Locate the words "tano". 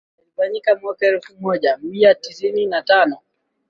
2.81-3.17